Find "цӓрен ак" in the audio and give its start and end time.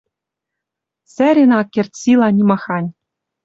1.13-1.67